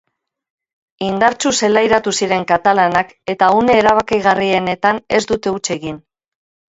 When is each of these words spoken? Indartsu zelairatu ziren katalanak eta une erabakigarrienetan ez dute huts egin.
Indartsu 1.07 1.51
zelairatu 1.67 2.13
ziren 2.21 2.47
katalanak 2.53 3.11
eta 3.35 3.53
une 3.59 3.77
erabakigarrienetan 3.83 5.03
ez 5.19 5.25
dute 5.35 5.55
huts 5.59 5.67
egin. 5.77 6.01